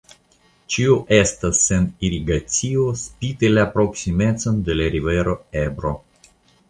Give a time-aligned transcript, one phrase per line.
[0.75, 5.93] Ĉio estas sen irigacio spite la proksimecon de la rivero Ebro.